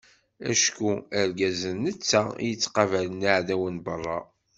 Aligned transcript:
Acku 0.51 0.91
argaz 1.19 1.59
d 1.73 1.75
netta 1.83 2.21
i 2.43 2.45
yettqabalen 2.49 3.21
aεdaw 3.31 3.63
n 3.75 3.77
beṛṛa. 3.85 4.19